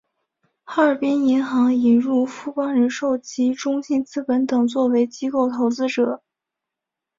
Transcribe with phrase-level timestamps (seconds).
[0.63, 6.23] 哈尔滨银行引入富邦人寿及中信资本等作为机构投资者。